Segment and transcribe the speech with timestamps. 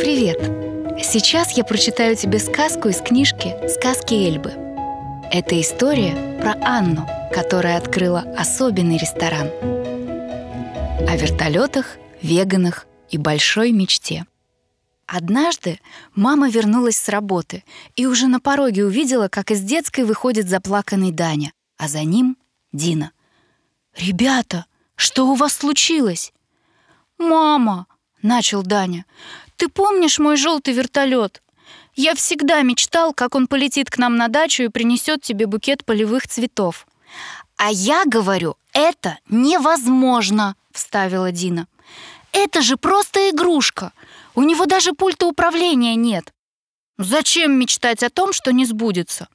[0.00, 0.38] Привет!
[1.04, 4.48] Сейчас я прочитаю тебе сказку из книжки «Сказки Эльбы».
[5.30, 9.48] Это история про Анну, которая открыла особенный ресторан.
[11.06, 14.24] О вертолетах, веганах и большой мечте.
[15.06, 15.78] Однажды
[16.14, 17.62] мама вернулась с работы
[17.94, 22.38] и уже на пороге увидела, как из детской выходит заплаканный Даня, а за ним
[22.72, 23.12] Дина.
[23.94, 24.64] «Ребята,
[24.96, 26.32] что у вас случилось?»
[27.18, 27.86] «Мама!»—
[28.22, 29.04] начал Даня.
[29.56, 31.42] «Ты помнишь мой желтый вертолет?
[31.94, 36.26] Я всегда мечтал, как он полетит к нам на дачу и принесет тебе букет полевых
[36.26, 36.86] цветов».
[37.56, 41.66] «А я говорю, это невозможно!»— вставила Дина.
[42.32, 43.92] «Это же просто игрушка!
[44.34, 46.32] У него даже пульта управления нет!»
[46.96, 49.28] «Зачем мечтать о том, что не сбудется?»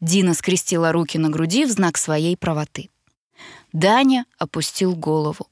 [0.00, 2.88] Дина скрестила руки на груди в знак своей правоты.
[3.72, 5.49] Даня опустил голову.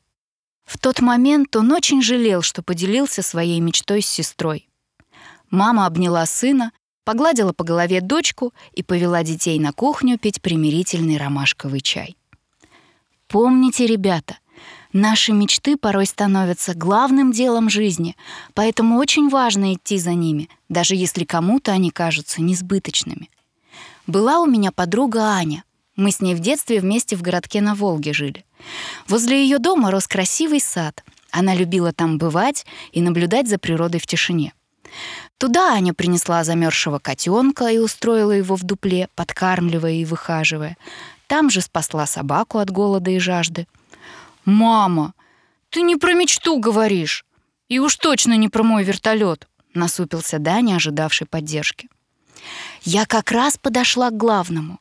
[0.68, 4.68] В тот момент он очень жалел, что поделился своей мечтой с сестрой.
[5.50, 6.72] Мама обняла сына,
[7.05, 12.19] погладила по голове дочку и повела детей на кухню пить примирительный ромашковый чай.
[13.28, 14.36] Помните, ребята,
[14.92, 18.14] наши мечты порой становятся главным делом жизни,
[18.52, 23.30] поэтому очень важно идти за ними, даже если кому-то они кажутся несбыточными.
[24.06, 25.64] Была у меня подруга Аня.
[25.96, 28.44] Мы с ней в детстве вместе в городке на Волге жили.
[29.06, 31.05] Возле ее дома рос красивый сад.
[31.31, 34.53] Она любила там бывать и наблюдать за природой в тишине.
[35.39, 40.77] Туда Аня принесла замерзшего котенка и устроила его в дупле, подкармливая и выхаживая.
[41.27, 43.67] Там же спасла собаку от голода и жажды.
[44.45, 45.14] «Мама,
[45.70, 47.25] ты не про мечту говоришь.
[47.69, 51.89] И уж точно не про мой вертолет»,— насупился Даня, ожидавший поддержки.
[52.83, 54.81] Я как раз подошла к главному.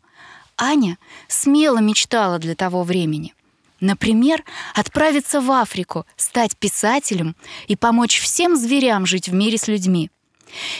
[0.57, 3.33] Аня смело мечтала для того времени.
[3.79, 7.35] Например, отправиться в Африку, стать писателем
[7.67, 10.09] и помочь всем зверям жить в мире с людьми.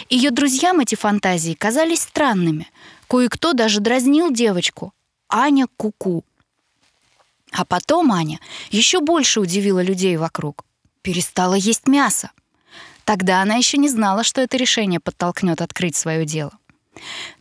[0.09, 2.69] Ее друзьям эти фантазии казались странными.
[3.07, 4.93] Кое-кто даже дразнил девочку.
[5.29, 6.19] Аня куку.
[6.19, 6.23] -ку.
[7.51, 8.39] А потом Аня
[8.71, 10.65] еще больше удивила людей вокруг.
[11.01, 12.31] Перестала есть мясо.
[13.03, 16.51] Тогда она еще не знала, что это решение подтолкнет открыть свое дело.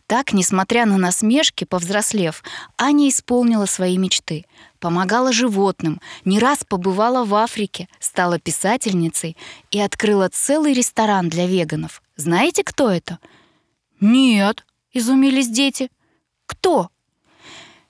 [0.07, 2.41] Так, несмотря на насмешки, повзрослев,
[2.77, 4.45] Аня исполнила свои мечты,
[4.79, 9.35] помогала животным, не раз побывала в Африке, стала писательницей
[9.69, 12.01] и открыла целый ресторан для веганов.
[12.15, 13.19] Знаете, кто это?
[13.99, 15.91] «Нет»,— изумились дети.
[16.45, 16.89] «Кто?»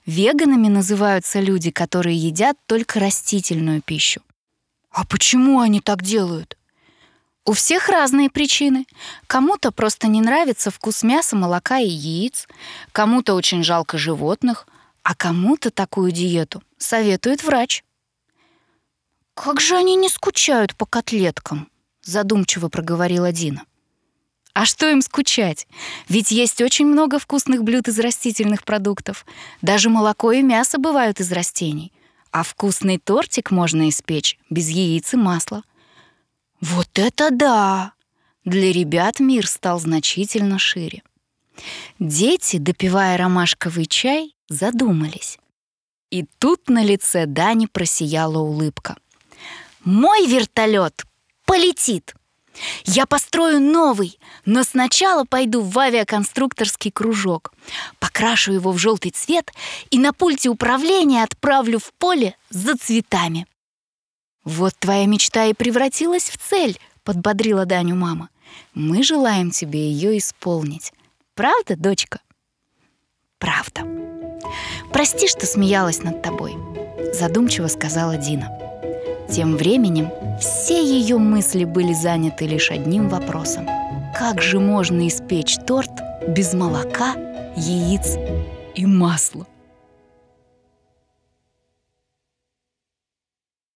[0.04, 4.22] Веганами называются люди, которые едят только растительную пищу.
[4.90, 6.57] А почему они так делают?
[7.48, 8.84] У всех разные причины.
[9.26, 12.46] Кому-то просто не нравится вкус мяса, молока и яиц,
[12.92, 14.68] кому-то очень жалко животных,
[15.02, 17.84] а кому-то такую диету советует врач.
[19.32, 21.70] «Как же они не скучают по котлеткам?»—
[22.02, 23.62] задумчиво проговорила Дина.
[24.52, 25.66] А что им скучать?
[26.06, 29.24] Ведь есть очень много вкусных блюд из растительных продуктов.
[29.62, 31.94] Даже молоко и мясо бывают из растений.
[32.30, 35.62] А вкусный тортик можно испечь без яиц и масла.
[36.60, 37.92] Вот это да!
[38.44, 41.02] Для ребят мир стал значительно шире.
[41.98, 45.38] Дети, допивая ромашковый чай, задумались.
[46.10, 48.96] И тут на лице Дани просияла улыбка.
[49.84, 51.04] «Мой вертолет
[51.44, 52.14] полетит!
[52.84, 57.52] Я построю новый, но сначала пойду в авиаконструкторский кружок,
[58.00, 59.52] покрашу его в желтый цвет
[59.90, 63.46] и на пульте управления отправлю в поле за цветами.
[64.48, 68.30] «Вот твоя мечта и превратилась в цель»,— подбодрила Даню мама.
[68.72, 70.94] «Мы желаем тебе ее исполнить.
[71.34, 72.20] Правда, дочка?»
[73.38, 73.82] «Правда.
[74.90, 76.56] Прости, что смеялась над тобой»,—
[77.12, 78.50] задумчиво сказала Дина.
[79.30, 80.10] Тем временем
[80.40, 83.66] все ее мысли были заняты лишь одним вопросом.
[84.18, 85.90] Как же можно испечь торт
[86.26, 87.16] без молока,
[87.54, 88.16] яиц
[88.74, 89.46] и масла?